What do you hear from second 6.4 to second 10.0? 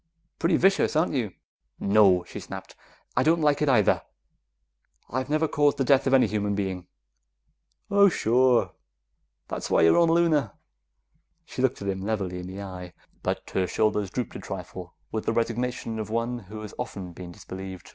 being." "Oh, sure. That's why you were